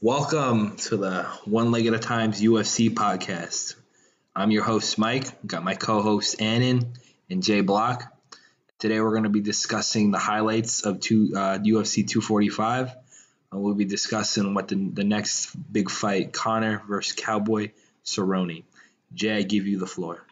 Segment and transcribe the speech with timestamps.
[0.00, 3.74] Welcome to the One Leg at a Times UFC podcast.
[4.34, 5.26] I'm your host, Mike.
[5.46, 6.94] Got my co hosts, Annan
[7.28, 8.04] and Jay Block.
[8.78, 12.88] Today, we're going to be discussing the highlights of two, uh, UFC 245.
[12.88, 12.94] Uh,
[13.52, 17.72] we'll be discussing what the, the next big fight, Conor versus Cowboy
[18.02, 18.64] Cerrone.
[19.12, 20.24] Jay, I give you the floor.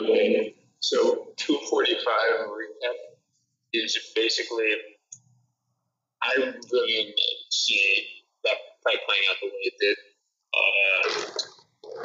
[0.00, 2.04] Okay, so 245
[2.46, 3.14] recap
[3.72, 4.70] is basically,
[6.22, 7.14] I really
[7.50, 8.06] see
[8.92, 9.96] playing out the way it did.
[10.52, 11.06] Uh,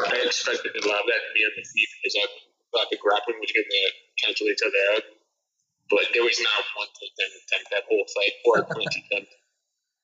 [0.07, 2.25] I expected a lot of that to be on the feet because I
[2.71, 3.83] thought the grappling was going to
[4.23, 5.03] cancel each other out.
[5.91, 9.31] But there was not one takedown attempt that whole fight or a clinch attempt.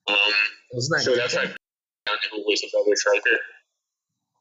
[0.09, 0.33] Um,
[0.99, 1.53] so that's why I
[2.09, 3.37] found who was a better striker.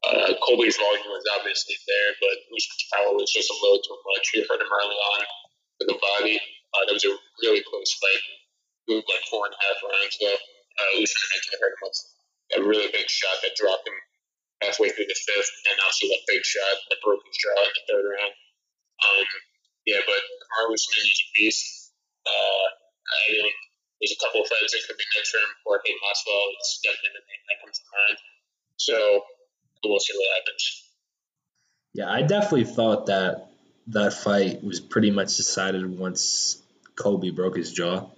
[0.05, 4.29] Uh, Colby's volume was obviously there, but Usman's power was just a little too much.
[4.33, 5.21] He hurt him early on
[5.81, 6.37] with the body.
[6.37, 7.13] Uh, that was a
[7.45, 8.23] really close fight.
[8.89, 10.37] It was like four and a half rounds though
[10.79, 12.14] uh, Usman mentioned hurt him with
[12.53, 13.97] a really big shot that dropped him
[14.61, 17.85] halfway through the fifth, and also that big shot that broke his jaw in the
[17.89, 18.35] third round.
[19.01, 19.27] Um,
[19.85, 20.21] yeah, but
[20.69, 21.91] Usman is a beast.
[22.25, 22.65] Uh,
[23.05, 23.53] I think
[24.01, 25.51] there's a couple of fights that could be next for him.
[25.65, 28.17] Jorge Masvidal is definitely the name that comes to mind.
[28.77, 28.95] So
[29.83, 30.63] we'll see what happens.
[31.93, 33.47] Yeah, I definitely thought that
[33.87, 36.61] that fight was pretty much decided once
[36.95, 38.09] Colby broke his jaw.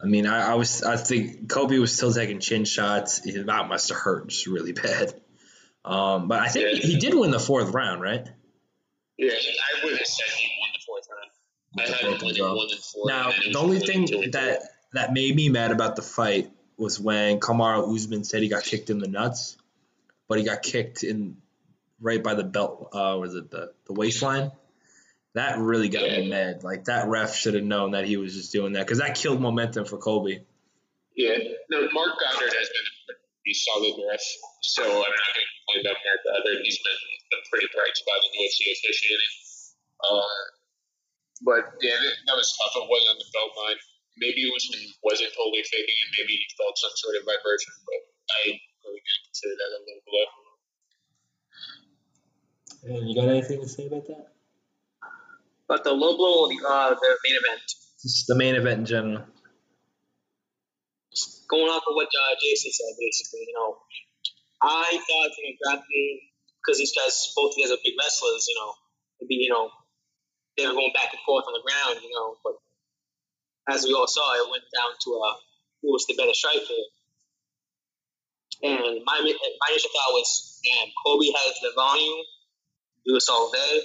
[0.00, 3.20] I mean, I, I, was I think Colby was still taking chin shots.
[3.20, 5.12] That must have hurt just really bad.
[5.84, 6.80] Um, but I think yeah.
[6.80, 8.28] he, he, did win the fourth round, right?
[9.16, 11.30] Yeah, I would have said he won the fourth round.
[11.78, 13.04] I had him winning one and four.
[13.06, 17.94] Now, the only thing that that made me mad about the fight was when Kamaru
[17.94, 19.56] Usman said he got kicked in the nuts,
[20.28, 21.38] but he got kicked in
[22.00, 22.90] right by the belt.
[22.92, 24.52] Uh, was it the the waistline?
[25.34, 26.20] That really got yeah.
[26.20, 26.64] me mad.
[26.64, 29.40] Like that ref should have known that he was just doing that because that killed
[29.40, 30.44] momentum for Colby.
[31.16, 31.36] Yeah,
[31.70, 34.22] no, Marc Goddard has been a pretty solid ref,
[34.62, 36.62] so I'm not going to complain about Marc Goddard.
[36.62, 37.00] He's been
[37.34, 39.32] a pretty bright spot in UFC officiating.
[39.98, 40.22] Uh,
[41.44, 42.74] but yeah, that was tough.
[42.78, 43.78] It wasn't on the belt line.
[44.18, 44.64] Maybe it was
[45.02, 46.08] wasn't totally faking it.
[46.18, 48.00] Maybe he felt some sort of vibration, but
[48.30, 50.26] I really didn't consider that a little blow.
[52.94, 54.37] And you got anything to say about that?
[55.68, 57.62] But the low blow or the, uh, the main event?
[58.26, 59.24] The main event in general.
[61.12, 63.76] Just going off of what uh, Jason said, basically, you know,
[64.62, 66.20] I thought, you know, grappling,
[66.56, 68.72] because these guys, both of guys are big wrestlers, you know,
[69.20, 69.68] maybe, you know,
[70.56, 72.56] they were going back and forth on the ground, you know, but
[73.68, 75.36] as we all saw, it went down to uh,
[75.82, 76.80] who was the better striker.
[78.62, 82.24] And my, my initial thought was, man, Colby has the volume,
[83.30, 83.80] all day.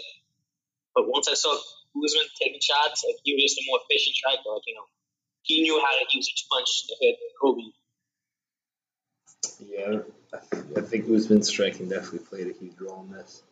[0.95, 4.49] But once I saw Usman taking shots, like he was just a more efficient striker.
[4.53, 4.87] Like you know,
[5.43, 7.73] he knew how to use each punch to hit Colby.
[9.59, 9.99] Yeah,
[10.77, 13.43] I think Usman's striking definitely played a huge role in this.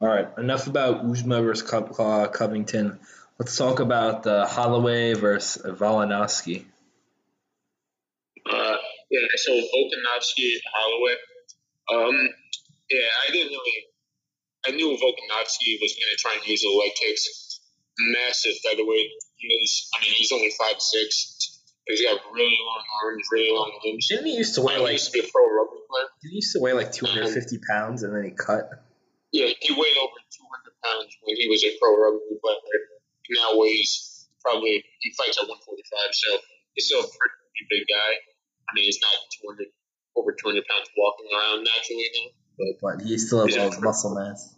[0.00, 2.98] All right, enough about Usman versus Covington.
[3.38, 6.64] Let's talk about uh, Holloway versus Volkanovski.
[8.50, 8.76] Uh,
[9.10, 11.14] yeah, so Volkanovski, Holloway.
[11.92, 12.28] Um,
[12.90, 13.86] yeah, I didn't really
[14.66, 17.60] I knew Volkanovski was going to try and use the leg kicks.
[17.98, 19.10] Massive featherweight.
[19.36, 21.60] He is, I mean, he's only five six.
[21.86, 24.06] He's got really long arms, really long limbs.
[24.08, 24.94] Didn't he used to weigh like?
[24.94, 26.06] He used to be a pro rugby player.
[26.22, 28.68] Didn't he used to weigh like 250 um, pounds and then he cut?
[29.32, 32.80] Yeah, he weighed over 200 pounds when he was a pro rugby player.
[33.24, 35.56] He now weighs probably he fights at 145,
[36.12, 36.28] so
[36.74, 38.12] he's still a pretty big guy.
[38.68, 39.66] I mean, he's not 200
[40.16, 42.39] over 200 pounds walking around naturally now
[42.80, 44.54] but he still has all his muscle mass.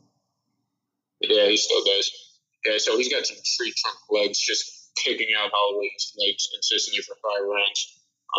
[1.20, 2.10] Yeah, he still does.
[2.66, 7.14] Yeah, so he's got some tree trunk legs, just kicking out Holloway's legs consistently for
[7.22, 7.80] five rounds.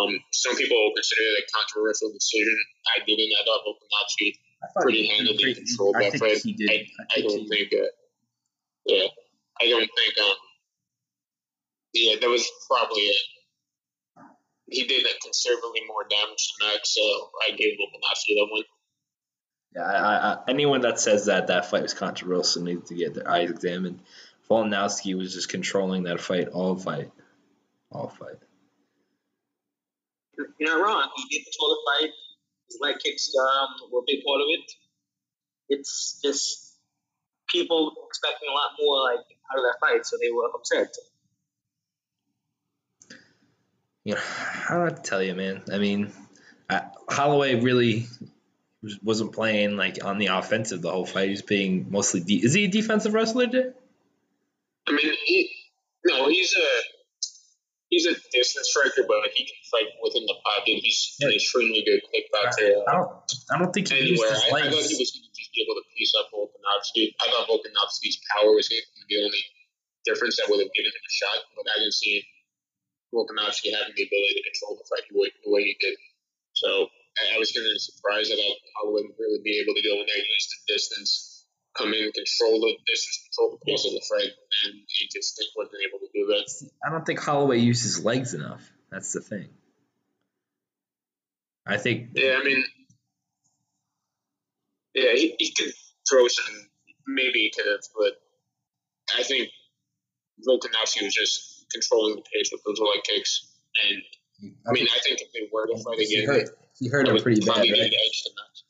[0.00, 2.56] Um, some people will consider it a controversial decision.
[2.96, 3.30] I didn't.
[3.30, 4.28] I thought Volkanovski
[4.80, 6.38] pretty handily controlled that fight.
[6.42, 6.70] He did.
[6.70, 7.90] I, I, I don't think that.
[8.86, 9.06] Yeah,
[9.60, 10.14] I don't think.
[10.18, 10.36] Um,
[11.94, 13.22] yeah, that was probably it.
[14.66, 18.64] He did considerably more damage to Max, so I gave Volkanovski that one.
[19.74, 23.28] Yeah, I, I, anyone that says that that fight was controversial needs to get their
[23.28, 24.00] eyes examined.
[24.48, 27.10] Volkanovski was just controlling that fight all fight,
[27.90, 28.36] all fight.
[30.58, 31.08] You're not wrong.
[31.16, 32.10] He did control the fight.
[32.68, 34.72] His leg kicks um, were a big part of it.
[35.68, 36.76] It's just
[37.48, 40.94] people expecting a lot more like out of that fight, so they were upset.
[44.04, 44.20] You know,
[44.68, 45.62] I don't have to tell you, man.
[45.72, 46.12] I mean,
[46.68, 48.06] I, Holloway really
[49.02, 51.28] wasn't playing like on the offensive the whole fight.
[51.28, 52.20] He's being mostly.
[52.20, 53.46] De- is he a defensive wrestler?
[53.46, 53.74] Dude?
[54.86, 55.50] I mean, he
[56.04, 56.68] no, he's a
[57.88, 60.76] he's a distance striker, but he can fight within the pocket.
[60.82, 62.84] He's an extremely good kickboxer.
[62.84, 63.10] Uh, I don't.
[63.50, 65.80] I don't think he Anywhere, I, I thought he was going to just be able
[65.80, 67.14] to piece up Volkanovski.
[67.20, 69.44] I thought Volkanovski's power was going to be the only
[70.04, 72.20] difference that would have given him a shot, but I didn't see
[73.14, 75.96] Volkanovski having the ability to control the fight the way, the way he did.
[76.52, 78.38] So I, I was kind of surprised that
[78.76, 81.46] Holloway would really be able to go in there, use the distance,
[81.76, 84.32] come in, control the distance, control the pace of the fight,
[84.64, 86.46] and he just wasn't able to do that.
[86.86, 88.62] I don't think Holloway uses legs enough.
[88.90, 89.48] That's the thing.
[91.66, 92.10] I think.
[92.14, 92.64] Yeah, I mean,
[94.94, 95.72] yeah, he, he could
[96.08, 96.68] throw some,
[97.06, 98.20] maybe he could have, but
[99.18, 99.48] I think
[100.46, 103.50] Volkanovski was just controlling the pace with those leg kicks.
[103.90, 104.02] And
[104.66, 106.58] I mean, I think if they were to fight again, hurt.
[106.78, 107.70] He hurt it him pretty bad, right?
[107.70, 108.64] edge to Max.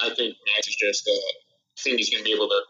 [0.00, 2.60] I think Max is just, uh, I think he's going to be able to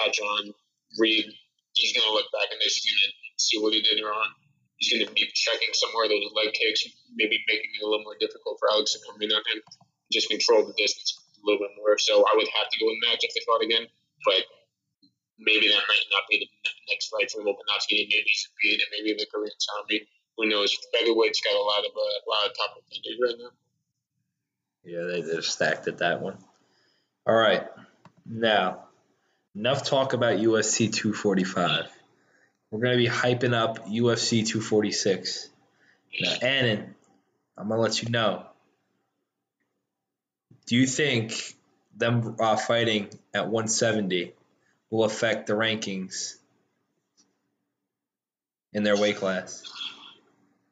[0.00, 0.54] catch on,
[0.98, 1.26] read.
[1.74, 4.28] He's going to look back in this, he's going to see what he did wrong.
[4.76, 6.82] He's going to be checking somewhere those leg kicks,
[7.14, 9.62] maybe making it a little more difficult for Alex to come in on him.
[10.10, 11.96] Just control the distance a little bit more.
[12.02, 13.86] So I would have to go with Max if they fought again,
[14.26, 14.42] but
[15.38, 16.48] maybe that might not be the
[16.90, 18.08] next fight for Volkanovski.
[18.08, 20.08] Maybe Speed and maybe the Korean Zombie.
[20.36, 20.76] Who knows?
[20.94, 23.50] Featherweight's got a lot of uh, a lot of top contenders right now.
[24.84, 26.38] Yeah, they, they're stacked at that one.
[27.26, 27.66] All right.
[28.26, 28.84] Now,
[29.54, 31.86] enough talk about UFC 245.
[32.70, 35.50] We're to be hyping up UFC 246.
[36.20, 36.94] Now, Annan,
[37.56, 38.46] I'm to let you know.
[40.66, 41.54] Do you think
[41.96, 44.32] them uh, fighting at 170
[44.92, 46.36] will affect the rankings
[48.74, 49.64] in their weight class?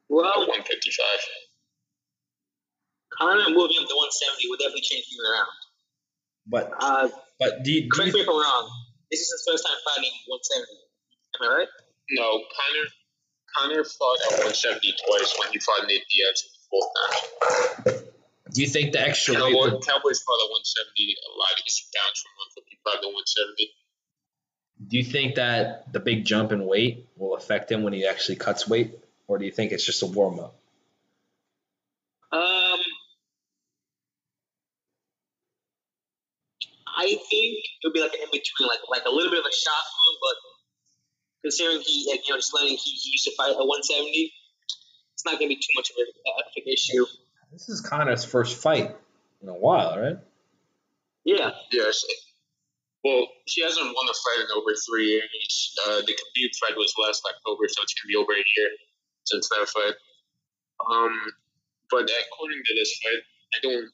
[0.09, 1.05] Well, 155.
[3.17, 5.49] Conor moving up to 170 would definitely change things around.
[6.47, 7.09] But Uh,
[7.41, 8.69] but do you, do correct you me if I'm wrong.
[9.11, 10.69] This is his first time fighting 170.
[11.41, 11.73] Am I right?
[12.13, 12.87] No, Conor.
[13.57, 17.17] Conor fought at 170 twice when he fought Nate Diaz in the fourth match.
[18.53, 21.57] do you think the extra weight Cowboy, would- Cowboys fought at 170 a lot.
[21.65, 23.80] He's down from 155 to 170.
[24.89, 28.37] Do you think that the big jump in weight will affect him when he actually
[28.37, 28.99] cuts weight,
[29.29, 30.55] or do you think it's just a warm up?
[32.33, 32.79] Um,
[36.97, 39.47] I think it would be like an in between, like like a little bit of
[39.47, 40.37] a shock to him, but
[41.43, 44.33] considering he, like, you know, just letting he, he used to fight at 170,
[45.15, 47.05] it's not going to be too much of a, a big issue.
[47.53, 48.97] This is Conor's first fight
[49.43, 50.19] in a while, right?
[51.25, 52.05] Yeah, Yes.
[53.05, 55.75] Well, he hasn't won a fight in over three years.
[55.87, 58.71] Uh, the Khabib fight was last October, so it's to be over a year
[59.25, 59.97] since that fight.
[60.85, 61.15] Um,
[61.91, 63.23] but according to this fight,
[63.57, 63.89] I don't.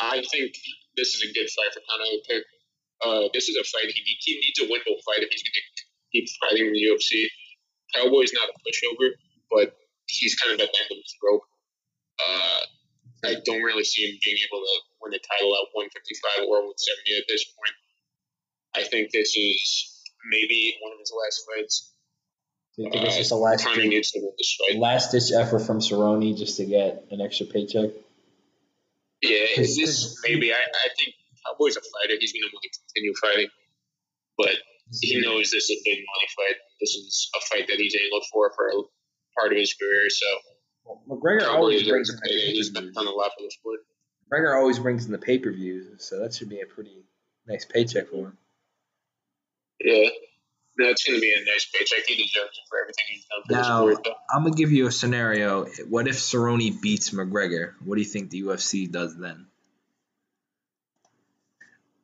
[0.00, 0.56] I think
[0.96, 2.44] this is a good fight for Conor pick.
[3.00, 5.84] Uh, this is a fight he, he needs a window fight if he's going to
[6.12, 7.24] keep fighting in the UFC.
[7.94, 9.10] Cowboy's not a pushover,
[9.50, 9.76] but
[10.06, 11.42] he's kind of at the end of his rope.
[12.20, 12.60] Uh,
[13.24, 17.18] I don't really see him being able to win the title at 155 or 170
[17.18, 17.76] at this point.
[18.76, 21.92] I think this is maybe one of his last fights.
[22.76, 24.78] Do you think it's just a last Conor needs to win this fight.
[24.78, 27.90] last ditch effort from Cerrone just to get an extra paycheck?
[29.22, 30.52] Yeah, Cause- this maybe.
[30.52, 31.14] I, I think
[31.44, 32.16] Cowboy's a fighter.
[32.20, 33.50] He's going to want to continue fighting,
[34.38, 34.54] but
[35.02, 36.56] he knows this is a big money fight.
[36.80, 38.82] This is a fight that he's angled for for a
[39.38, 40.08] part of his career.
[40.08, 40.26] So
[41.08, 42.34] McGregor Cowboy always is brings a the fighter.
[42.38, 43.80] pay He's per done a lot for the sport.
[44.30, 47.04] McGregor always brings in the pay per views, so that should be a pretty
[47.46, 48.38] nice paycheck for him.
[49.80, 50.08] Yeah,
[50.76, 52.06] that's going to be a nice paycheck.
[52.06, 54.16] He deserves it for everything he's done for Now, sport.
[54.32, 55.64] I'm gonna give you a scenario.
[55.88, 57.74] What if Cerrone beats McGregor?
[57.84, 59.46] What do you think the UFC does then?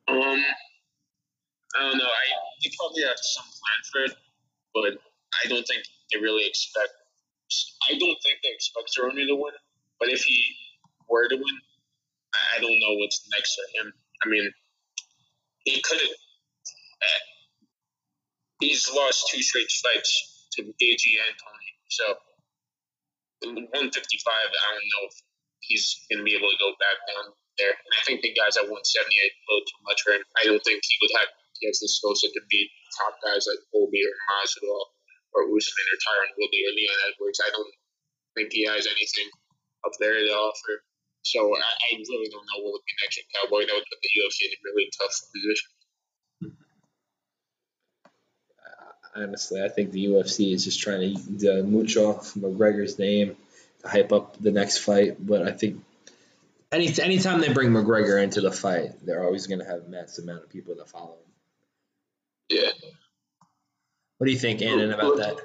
[0.08, 2.04] Um, I don't know.
[2.04, 2.26] I
[2.62, 4.16] they probably have some plan for it,
[4.74, 5.00] but
[5.44, 6.90] I don't think they really expect.
[7.88, 9.52] I don't think they expect Cerrone to win.
[10.00, 10.44] But if he
[11.08, 11.60] were to win,
[12.54, 13.92] I don't know what's next for him.
[14.24, 14.50] I mean,
[15.64, 16.10] he could have.
[16.10, 17.24] Uh,
[18.60, 21.70] he's lost two straight fights to Gaethje and Tony.
[21.88, 22.04] So,
[23.44, 23.52] 155.
[23.76, 25.14] I don't know if
[25.60, 27.72] he's going to be able to go back down there.
[27.72, 30.24] And I think the guys at 178 a little too much for him.
[30.40, 32.68] I don't think he would have he has the skill set to beat
[33.00, 34.92] top guys like Colby or Masvidal
[35.32, 37.40] or Usman or Tyron Woodley or Leon Edwards.
[37.40, 37.72] I don't
[38.36, 39.28] think he has anything
[39.84, 40.84] up there to offer.
[41.26, 43.66] So I, I really don't know what would be next for Cowboy.
[43.66, 45.70] That would put the UFC in a really tough position.
[49.16, 53.34] Honestly, I think the UFC is just trying to uh, mooch off McGregor's name
[53.82, 55.16] to hype up the next fight.
[55.18, 55.82] But I think
[56.70, 60.24] any anytime they bring McGregor into the fight, they're always going to have a massive
[60.24, 62.58] amount of people that follow him.
[62.58, 62.70] Yeah.
[64.18, 65.36] What do you think, Annan, about that?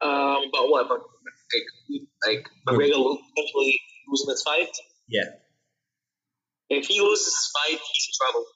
[0.00, 0.90] Um, about what?
[0.90, 1.02] Like,
[2.26, 4.70] like McGregor potentially losing this fight?
[5.08, 5.24] Yeah.
[6.70, 8.46] If he loses this fight, he's in trouble.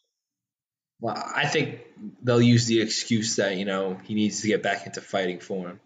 [1.00, 1.80] Well, I think
[2.22, 5.80] they'll use the excuse that you know he needs to get back into fighting form.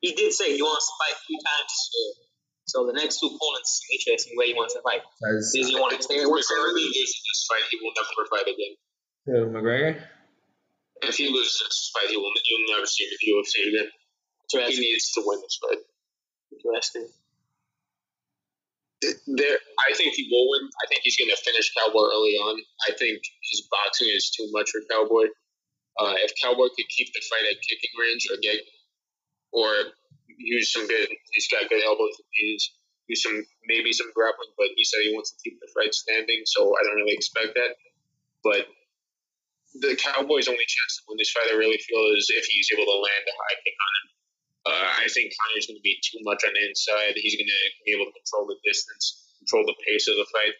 [0.00, 2.28] He did say he wants to fight three times this.
[2.68, 5.00] So the next two opponents interesting where he wants to fight.
[5.24, 6.84] Does Does he want to stay at If McGregor 170?
[6.84, 8.74] loses this fight, he will never fight again.
[9.56, 10.04] McGregor?
[11.00, 13.88] If he loses this fight, he will you'll never see him in the UFC again.
[14.68, 15.80] He needs to win this fight.
[16.52, 17.08] Interesting.
[19.00, 20.66] There, I think he will win.
[20.66, 22.58] I think he's going to finish Cowboy early on.
[22.90, 25.30] I think his boxing is too much for Cowboy.
[25.98, 28.58] Uh, if Cowboy could keep the fight at kicking range or get,
[29.54, 29.94] or
[30.38, 32.74] use some good, he's got good elbows and knees.
[33.06, 33.38] Use some
[33.70, 36.82] maybe some grappling, but he said he wants to keep the fight standing, so I
[36.82, 37.78] don't really expect that.
[38.42, 38.66] But
[39.80, 42.84] the Cowboys' only chance to win this fight, I really feel, is if he's able
[42.84, 44.06] to land a high kick on him.
[44.68, 47.16] Uh, I think Conor's going to be too much on the inside.
[47.16, 50.54] He's going to be able to control the distance, control the pace of the fight.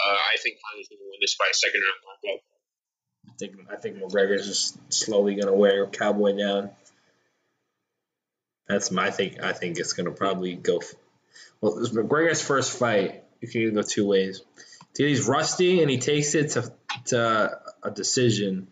[0.00, 2.40] Uh, I think Conor's going to win this by second round knockout.
[3.28, 6.70] I think I think McGregor's just slowly gonna wear Cowboy down.
[8.68, 9.42] That's my think.
[9.42, 10.80] I think it's gonna probably go.
[11.60, 13.24] Well, this McGregor's first fight.
[13.40, 14.42] You can go two ways.
[14.96, 16.72] He's rusty and he takes it to
[17.06, 18.68] to a decision,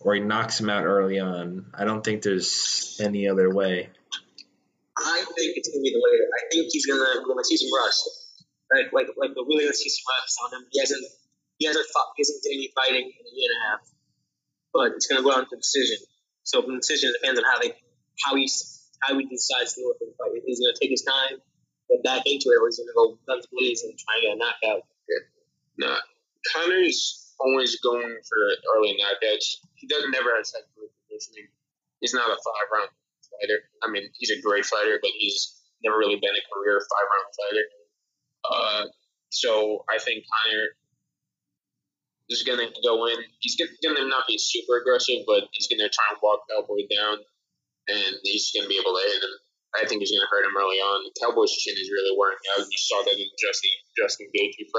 [0.00, 1.66] or he knocks him out early on.
[1.74, 3.90] I don't think there's any other way.
[5.34, 6.26] Think it's gonna be the later.
[6.30, 8.02] I think he's gonna we're gonna see some rust.
[8.70, 10.62] Like like like we're really gonna see some rust on him.
[10.70, 11.04] He hasn't
[11.58, 13.82] he hasn't fought, he hasn't done any fighting in a year and a half.
[14.72, 15.98] But it's gonna go down to decision.
[16.42, 17.74] So the decision depends on how they
[18.22, 18.46] how he
[19.02, 20.42] how he decides to it for the fight.
[20.46, 21.42] He's gonna take his time,
[21.90, 24.38] get back into it, or he's gonna go guns blazing and try and get a
[24.38, 24.82] knockout.
[25.76, 25.90] No,
[26.54, 28.38] Conor's always going for
[28.76, 29.58] early knockouts.
[29.74, 31.50] He doesn't never has good conditioning.
[32.00, 32.90] He's not a five round
[33.38, 33.58] fighter.
[33.82, 37.30] I mean, he's a great fighter, but he's never really been a career five round
[37.36, 37.66] fighter.
[38.44, 38.84] Uh,
[39.30, 40.66] so I think Conor
[42.30, 43.18] is gonna go in.
[43.40, 47.18] He's gonna, gonna not be super aggressive, but he's gonna try and walk Cowboy down,
[47.88, 49.34] and he's gonna be able to hit him.
[49.74, 51.10] I think he's gonna hurt him early on.
[51.20, 52.64] Cowboy's chin is really wearing out.
[52.64, 54.70] You saw that in Justin Justin Gaethje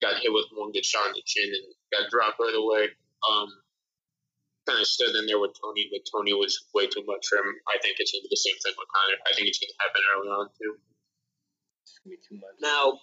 [0.00, 2.88] got hit with one good shot in the chin and got dropped right away.
[3.20, 3.48] Um,
[4.70, 7.50] kind of stood in there with Tony, but Tony was way too much for him.
[7.66, 9.18] I think it's going to be the same thing with Conor.
[9.26, 10.78] I think it's going to happen early on too.
[12.06, 12.56] Be too much.
[12.62, 13.02] Now,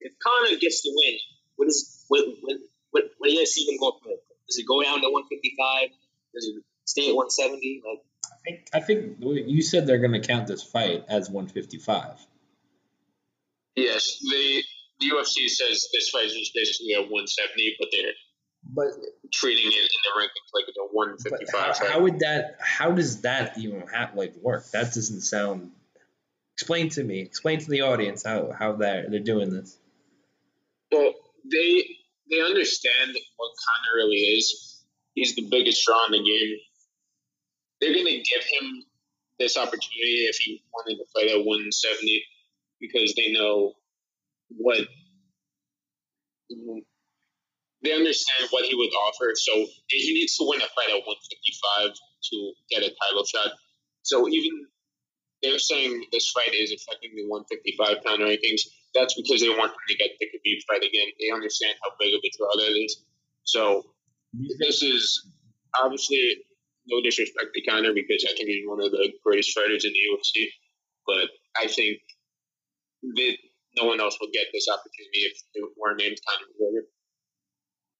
[0.00, 1.20] if Conor gets the win,
[1.56, 2.56] what is what what
[2.90, 4.24] what, what do you guys see him go from it?
[4.48, 5.92] Does it go down to 155?
[6.34, 7.82] Does it stay at 170?
[7.84, 12.26] Like I think I think you said they're gonna count this fight as 155.
[13.76, 14.62] Yes, the
[14.98, 18.18] the UFC says this fight is basically a 170, but they're
[18.66, 18.88] But
[19.32, 22.56] treating it in the rankings like it's a 155 how, how would that?
[22.60, 24.70] How does that even have, like work?
[24.72, 25.72] That doesn't sound.
[26.54, 27.20] Explain to me.
[27.20, 29.76] Explain to the audience how how that they're doing this.
[30.90, 31.12] Well,
[31.50, 31.84] they
[32.30, 34.82] they understand what Conor really is.
[35.14, 36.56] He's the biggest draw in the game.
[37.80, 38.84] They're going to give him
[39.38, 42.24] this opportunity if he wanted to play that 170
[42.80, 43.72] because they know
[44.56, 44.86] what
[47.84, 49.32] they understand what he would offer.
[49.36, 49.52] So
[49.88, 52.36] he needs to win a fight at 155 to
[52.72, 53.52] get a title shot.
[54.02, 54.66] So even
[55.42, 58.64] they're saying this fight is affecting the 155 pound rankings.
[58.96, 61.08] That's because they want him to get the Khabib fight again.
[61.20, 63.04] They understand how big of a draw that is.
[63.44, 63.84] So
[64.32, 65.04] this is
[65.76, 66.40] obviously
[66.88, 70.04] no disrespect to Conor because I think he's one of the greatest fighters in the
[70.08, 70.48] UFC.
[71.04, 71.28] But
[71.60, 72.00] I think
[73.02, 73.36] that
[73.76, 76.88] no one else will get this opportunity if they weren't named Conor McGregor.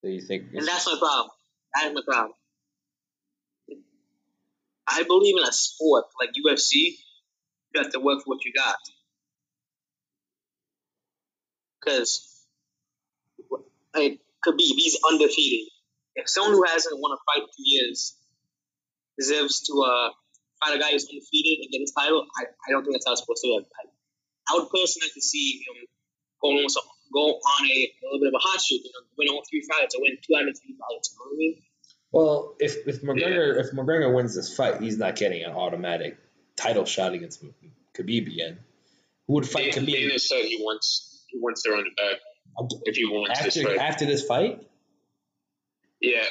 [0.04, 0.52] So you think?
[0.52, 1.30] And that's my problem.
[1.74, 2.34] That is my problem.
[4.86, 6.92] I believe in a sport like UFC,
[7.72, 8.76] you have to work for what you got.
[11.80, 12.44] Because,
[13.94, 15.72] like, Khabib, he's undefeated.
[16.16, 18.14] If someone who hasn't won a fight in two years
[19.18, 20.10] deserves to uh,
[20.62, 23.12] fight a guy who's undefeated and get his title, I, I don't think that's how
[23.12, 23.64] it's supposed to work.
[23.80, 23.88] I,
[24.52, 25.88] I would personally like to see him
[26.42, 26.76] go almost
[27.12, 29.62] go on a, a little bit of a hot streak, you know, win all three
[29.68, 31.10] fights or win two out of three fights.
[31.12, 31.54] You know what I mean?
[32.12, 36.16] Well, if if McGregor if McGregor wins this fight, he's not getting an automatic
[36.56, 37.42] title shot against
[37.96, 38.58] Khabib again.
[39.26, 42.20] Who would fight Dana, Khabib Dana said he wants he wants to run it back
[42.84, 43.78] if he wants this after fight.
[43.78, 44.60] after this fight?
[46.00, 46.24] Yeah,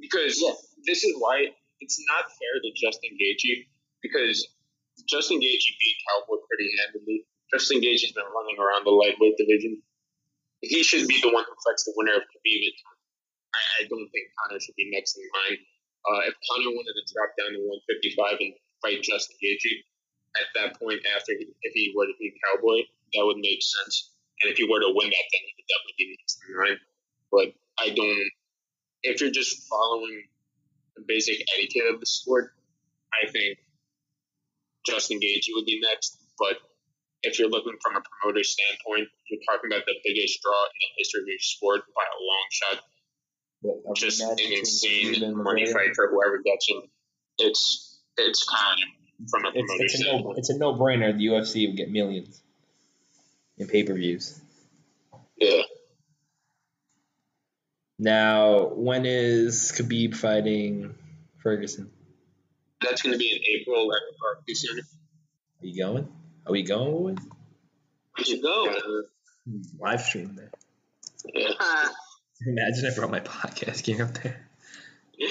[0.00, 0.52] because Yeah.
[0.86, 1.46] this is why
[1.80, 3.66] it's not fair to Justin Gaethje
[4.02, 4.46] because
[5.08, 7.24] Justin Gaethje beat Cowboy pretty handily.
[7.52, 9.82] Justin Gaethje's been running around the lightweight division.
[10.60, 12.74] He should be the one who fights the winner of Khabib.
[13.54, 15.58] I, I don't think Conor should be next in line.
[16.06, 19.86] Uh, if Conor wanted to drop down to 155 and fight Justin Gaethje,
[20.36, 22.84] at that point, after he, if he were to beat Cowboy,
[23.14, 24.12] that would make sense.
[24.42, 26.78] And if he were to win that, then he would definitely be next in line.
[27.32, 27.48] But
[27.78, 28.30] I don't.
[29.02, 30.22] If you're just following
[30.96, 32.52] the basic etiquette of the sport,
[33.14, 33.58] I think
[34.86, 36.18] Justin Gaethje would be next.
[36.38, 36.58] But
[37.22, 40.88] if you're looking from a promoter standpoint, you're talking about the biggest draw in the
[40.98, 42.84] history of your sport by a long shot.
[43.60, 45.72] What, a Just an insane money McGregor?
[45.72, 46.82] fight for whoever gets him.
[47.38, 51.16] It's it's kind of from a It's, promoter it's a no, it's a no brainer.
[51.16, 52.40] The UFC would get millions
[53.56, 54.40] in pay per views.
[55.36, 55.62] Yeah.
[57.98, 60.94] Now, when is Khabib fighting
[61.42, 61.90] Ferguson?
[62.80, 64.82] That's going to be in April at the Barclays Center.
[64.82, 66.08] Are you going?
[66.46, 67.14] Are we going?
[67.16, 67.24] boys?
[68.18, 68.74] We should go.
[69.78, 70.50] Live stream there.
[71.34, 71.48] yeah.
[71.58, 71.92] Ah,
[72.46, 74.48] Imagine I brought my podcast gear up there.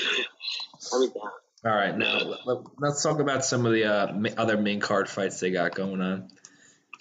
[0.92, 1.32] I'll be down.
[1.66, 5.40] All right, now let, us talk about some of the uh, other main card fights
[5.40, 6.30] they got going on.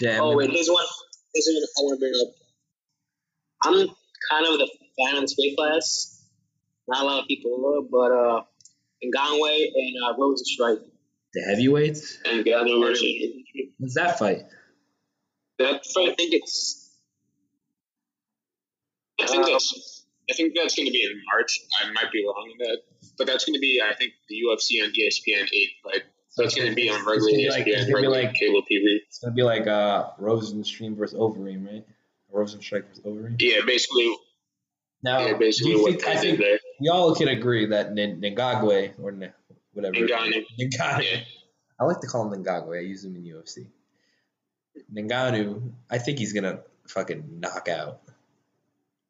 [0.01, 0.85] Yeah, Oh wait, here's one.
[1.35, 2.35] Here's one I want to bring up.
[3.65, 3.95] I'm
[4.31, 6.25] kind of the fan of this weight class.
[6.89, 8.43] Not a lot of people are, but uh,
[9.05, 10.81] Ngannou and uh, Rozenstruik.
[11.37, 12.17] The heavyweights.
[12.25, 13.07] And Ganu versus.
[13.79, 14.45] What's that fight?
[15.59, 16.91] That fight, I think it's.
[19.21, 20.05] I think that's.
[20.31, 21.61] I think that's going to be in March.
[21.85, 22.79] I might be wrong in that,
[23.19, 26.03] but that's going to be, I think, the UFC on ESPN eight fight.
[26.31, 28.99] So it's going to be on regular gonna like- it's regular like- cable TV.
[29.07, 31.85] It's gonna be like uh, Rozenstruik versus Overeem, right?
[32.35, 33.37] Rozenstruik versus Overeem.
[33.41, 34.15] Yeah, basically.
[35.03, 36.59] Now, yeah, basically what think, I think there.
[36.81, 39.33] we all can agree that N- Ngagwe or N-
[39.77, 39.95] whatever.
[39.95, 40.45] Ngannou.
[40.61, 41.03] Ngannou.
[41.03, 41.21] Yeah.
[41.79, 42.79] I like to call him Ngagwe.
[42.79, 43.67] I use him in UFC.
[44.95, 48.01] Ngannou, I think he's gonna fucking knock out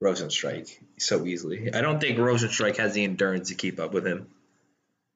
[0.03, 1.73] Rozenstruik so easily.
[1.73, 4.27] I don't think Rozenstruik has the endurance to keep up with him.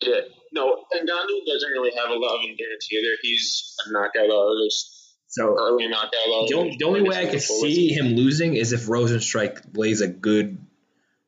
[0.00, 0.20] Yeah.
[0.52, 3.16] No, Ngannou doesn't really have a lot of endurance either.
[3.22, 6.50] He's a knockout artist, So early knockout artist.
[6.52, 10.08] the only, the only way I could see him losing is if Rozenstruik lays a
[10.08, 10.58] good,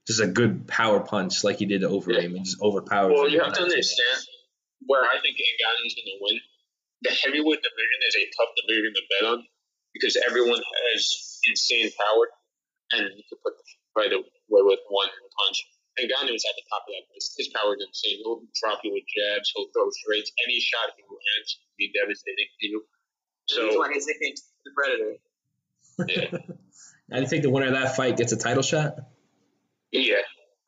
[0.07, 3.12] just a good power punch like he did to Overeem and just overpowers.
[3.15, 3.33] Well, him.
[3.33, 4.19] you have to understand
[4.87, 6.37] where I think Ngannou's going to win.
[7.03, 9.38] The heavyweight division is a tough division to bet on
[9.95, 12.25] because everyone has insane power,
[12.99, 15.59] and you can put the fight away with one punch.
[16.01, 17.35] Ngannou's at the top of that list.
[17.37, 18.25] His power is insane.
[18.25, 19.53] He'll drop you with jabs.
[19.55, 20.33] He'll throw straights.
[20.47, 22.83] Any shot he lands will be devastating to you.
[23.47, 24.35] So So why his nickname
[24.65, 25.12] the Predator.
[26.09, 26.38] yeah,
[27.12, 28.95] I think the winner of that fight gets a title shot.
[29.92, 30.16] Yeah.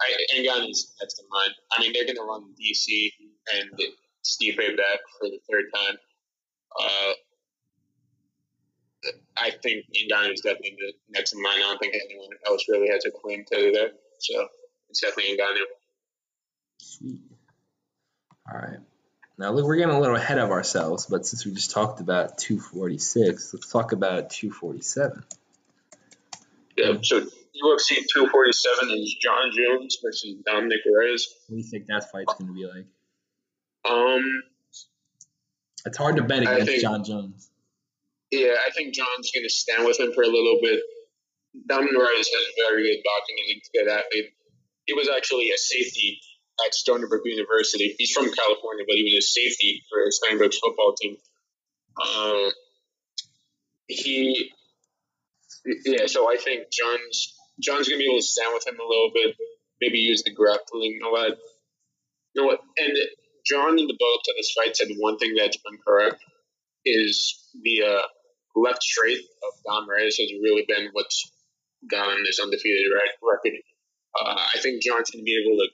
[0.01, 1.55] I, Ngannou's next in line.
[1.73, 3.11] I mean, they're going to run DC
[3.55, 3.71] and
[4.25, 5.97] Stipe back for the third time.
[6.81, 7.13] Uh,
[9.37, 11.59] I think Ngannou is definitely the next in line.
[11.59, 13.93] I don't think anyone else really has a claim to that.
[14.19, 14.49] So
[14.89, 15.65] it's definitely Ngannou.
[16.79, 17.21] Sweet.
[18.51, 18.79] All right.
[19.37, 22.39] Now look, we're getting a little ahead of ourselves, but since we just talked about
[22.39, 25.25] 246, let's talk about 247.
[26.77, 26.95] Yeah.
[27.03, 31.27] So UFC 247 is Jon Jones versus Dominic Reyes.
[31.47, 32.87] What do you think that fight's going to be like?
[33.89, 34.23] Um,
[35.87, 37.51] It's hard to bet against think- Jon Jones.
[38.31, 40.81] yeah, I think Jon's going to stand with him for a little bit.
[41.69, 44.31] Dominic Reyes has very good boxing and he's a good athlete.
[44.87, 46.21] He was actually a safety
[46.67, 47.95] at Stony Brook University.
[47.97, 51.17] He's from California, but he was a safety for Stony Brook's football team.
[52.03, 52.51] Um,
[53.87, 54.51] he,
[55.85, 56.07] yeah.
[56.07, 59.37] So I think Jon's Jon's gonna be able to stand with him a little bit,
[59.81, 61.39] maybe use the grappling a lot.
[62.35, 62.61] You know what?
[62.79, 62.93] And
[63.47, 66.25] Jon in the build to this fight said one thing that's been correct
[66.85, 68.03] is the uh,
[68.57, 71.31] left straight of Dom Reyes has really been what's
[71.91, 72.87] gotten this undefeated
[73.23, 73.59] record.
[74.21, 75.69] Uh, I think Jon's to be able to.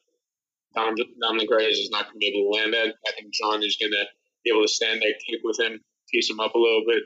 [0.74, 2.94] Dom, Dominic Reyes is not going to be able to land that.
[3.06, 4.04] I think Jon is going to
[4.44, 7.02] be able to stand there, kick with him, tease him up a little bit,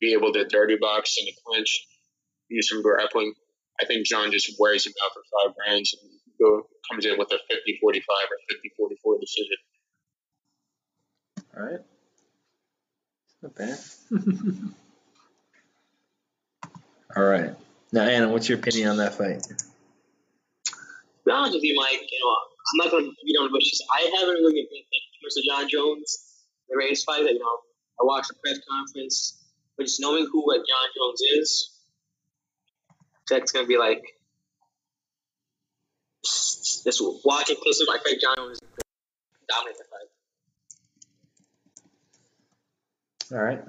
[0.00, 1.86] be able to dirty box in the clinch,
[2.48, 3.34] use some grappling.
[3.80, 7.28] I think Jon just wears him out for five rounds and go, comes in with
[7.32, 9.56] a 50 45 or 50 44 decision.
[11.56, 11.80] All right.
[13.42, 13.78] Not bad.
[17.16, 17.54] All right.
[17.92, 19.42] Now, Anna, what's your opinion on that fight?
[19.42, 19.54] To
[21.26, 23.82] be honest with you, Mike, you know, I'm not going to beat on the bushes.
[23.90, 26.36] I haven't really been paying attention to Jon Jones,
[26.68, 27.22] the race fight.
[27.22, 27.56] You know,
[28.00, 29.42] I watched the press conference,
[29.76, 31.70] but just knowing who what Jon Jones is,
[33.30, 34.02] that's going to be like
[36.22, 37.86] just watching closely.
[37.90, 38.60] I think Jon Jones
[39.48, 39.84] dominate the
[43.30, 43.38] fight.
[43.38, 43.62] All right.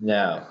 [0.00, 0.48] Now,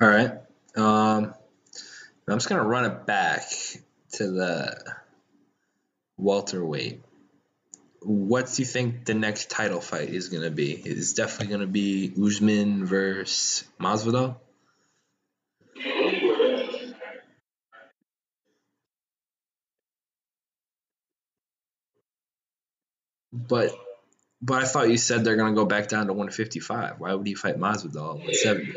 [0.00, 0.32] All right.
[0.76, 1.34] Um,
[2.26, 3.42] I'm just gonna run it back
[4.12, 4.94] to the
[6.16, 7.02] welterweight.
[8.02, 10.72] What do you think the next title fight is gonna be?
[10.72, 14.36] It's definitely gonna be Usman versus Masvidal.
[23.32, 23.74] But
[24.40, 27.00] but I thought you said they're gonna go back down to 155.
[27.00, 28.72] Why would he fight Masvidal at 170?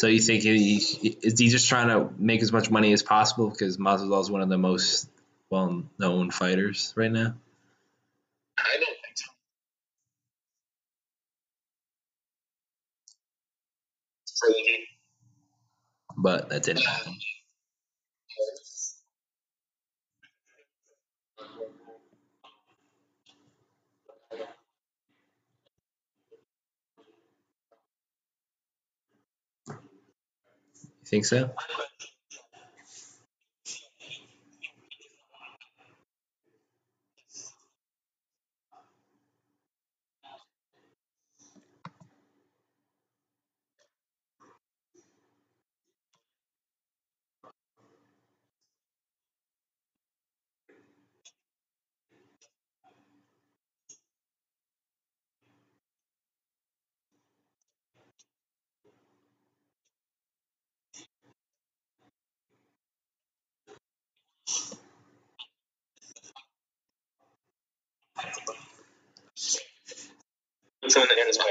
[0.00, 3.50] So you think he, is he just trying to make as much money as possible
[3.50, 5.10] because Masvidal is one of the most
[5.50, 7.34] well-known fighters right now?
[8.56, 9.30] I don't think so.
[14.38, 14.86] Trilogy.
[16.16, 17.12] But that didn't happen.
[17.12, 17.18] Um,
[31.10, 31.50] think so?
[70.88, 71.44] Someone that his way.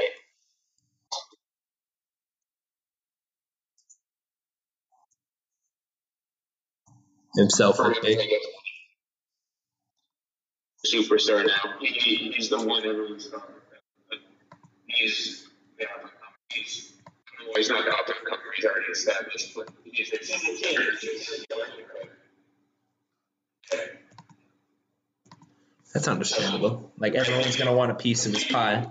[7.36, 8.18] Himself look big.
[10.86, 11.74] Superstar now.
[11.80, 14.20] He, he's the one everyone's talking about.
[14.86, 15.46] He's,
[15.78, 15.86] yeah,
[16.52, 16.94] he's,
[17.46, 18.42] well, he's not the up and comer.
[18.56, 20.10] He's already established, but he's
[25.94, 26.92] That's understandable.
[26.98, 28.86] Like everyone's gonna want a piece of his pie.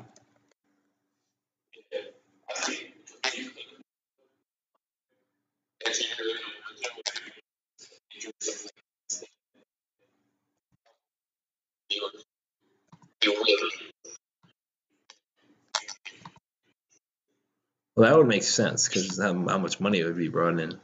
[17.95, 20.79] Well, that would make sense because how, how much money would be brought in.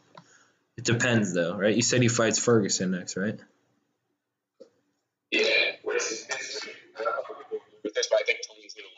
[0.78, 1.76] It depends, though, right?
[1.76, 3.40] You said he fights Ferguson next, right?
[5.32, 5.42] Yeah,
[5.84, 6.74] where's his history?
[7.84, 8.96] With this, but I think Tony's gonna win.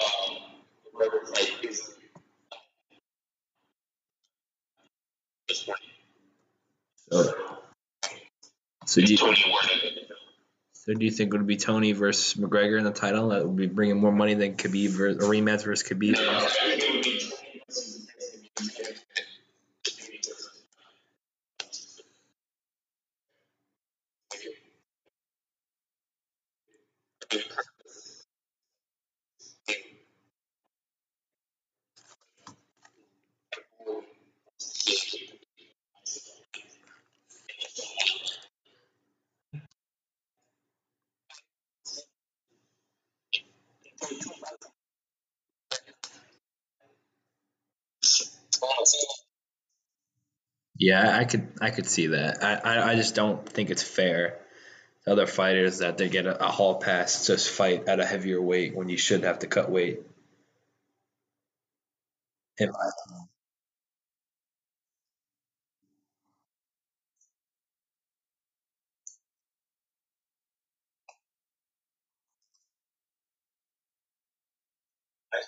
[0.00, 0.36] Um,
[0.94, 1.94] whoever fight is
[5.48, 5.78] this one.
[7.10, 7.34] So,
[8.98, 9.36] so do you Tony
[10.72, 13.28] so do you think it would be Tony versus McGregor in the title?
[13.28, 16.16] That would be bringing more money than Khabib ver- a rematch versus Khabib.
[50.78, 52.42] Yeah, I could I could see that.
[52.44, 54.38] I, I, I just don't think it's fair
[55.04, 58.06] to other fighters that they get a, a hall pass to just fight at a
[58.06, 60.02] heavier weight when you should have to cut weight.
[62.58, 63.28] In my opinion.
[75.32, 75.38] I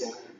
[0.00, 0.39] guy.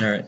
[0.00, 0.24] All right.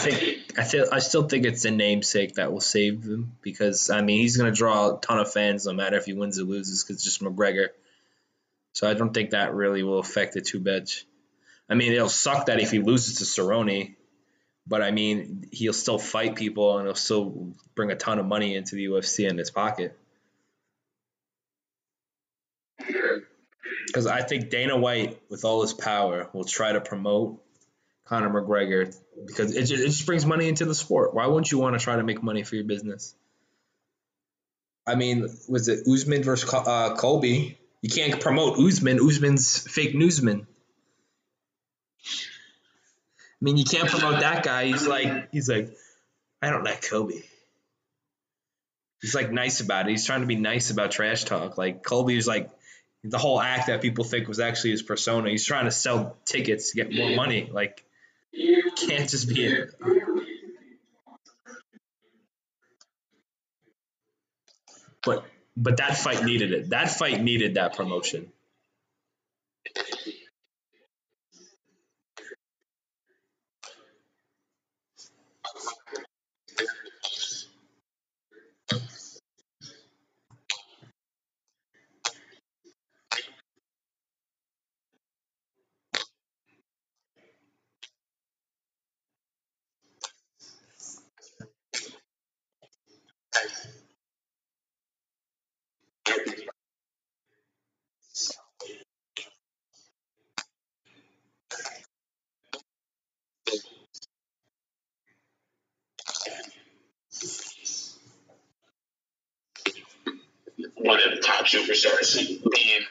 [0.00, 4.02] think I feel I still think it's the namesake that will save him because I
[4.02, 6.84] mean he's gonna draw a ton of fans no matter if he wins or loses
[6.84, 7.68] because it's just McGregor.
[8.74, 11.06] So I don't think that really will affect it too much.
[11.66, 13.94] I mean it'll suck that if he loses to Cerrone,
[14.66, 18.54] but I mean he'll still fight people and he'll still bring a ton of money
[18.54, 19.98] into the UFC in his pocket.
[23.86, 27.42] Because I think Dana White, with all his power, will try to promote
[28.10, 28.92] Conor McGregor
[29.24, 31.14] because it just, it just brings money into the sport.
[31.14, 33.14] Why wouldn't you want to try to make money for your business?
[34.84, 37.56] I mean, was it Usman versus uh, Colby?
[37.82, 38.98] You can't promote Usman.
[39.00, 40.48] Usman's fake newsman.
[42.04, 44.66] I mean, you can't promote that guy.
[44.66, 45.70] He's like, he's like,
[46.42, 47.22] I don't like Colby.
[49.00, 49.92] He's like nice about it.
[49.92, 51.56] He's trying to be nice about trash talk.
[51.56, 52.50] Like Colby was like
[53.04, 55.30] the whole act that people think was actually his persona.
[55.30, 57.48] He's trying to sell tickets to get more money.
[57.50, 57.84] Like
[58.32, 59.74] can't just be it.
[65.02, 65.24] But
[65.56, 66.70] but that fight needed it.
[66.70, 68.32] That fight needed that promotion.
[110.90, 112.16] one of the top superstars
[112.50, 112.82] being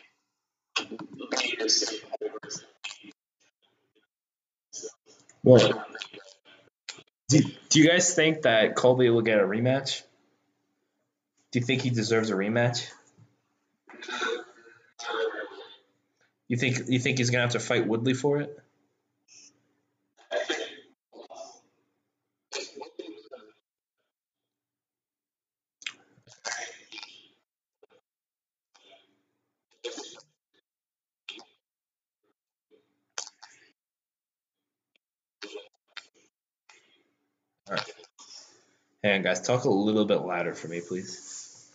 [5.50, 5.84] Well,
[7.28, 10.04] do, do you guys think that Colby will get a rematch?
[11.52, 12.88] Do you think he deserves a rematch?
[16.48, 18.60] You think you think he's gonna have to fight Woodley for it?
[39.10, 39.42] Hang on, guys.
[39.42, 41.68] Talk a little bit louder for me, please.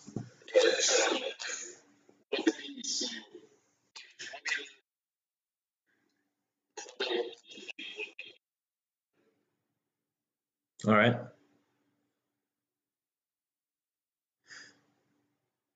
[10.86, 11.16] All right.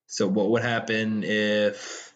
[0.07, 2.13] So what would happen if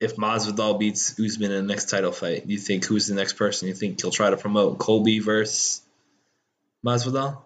[0.00, 2.46] if Masvidal beats Usman in the next title fight?
[2.46, 4.78] You think who's the next person you think he'll try to promote?
[4.78, 5.82] Colby versus
[6.82, 7.44] Masvidal?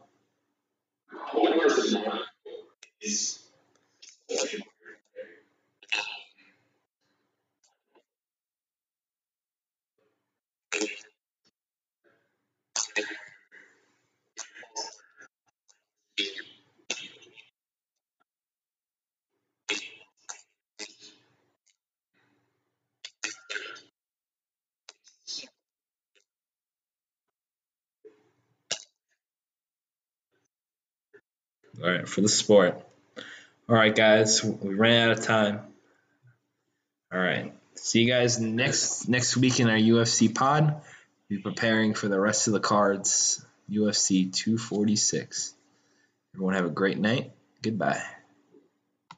[31.86, 32.84] All right, for the sport.
[33.68, 35.60] All right, guys, we ran out of time.
[37.12, 40.82] All right, see you guys next next week in our UFC pod.
[41.28, 45.54] Be preparing for the rest of the cards, UFC 246.
[46.34, 47.30] Everyone have a great night.
[47.62, 48.02] Goodbye.